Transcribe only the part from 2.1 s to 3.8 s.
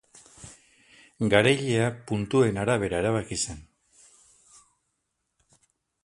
puntuen arabera erabaki zen.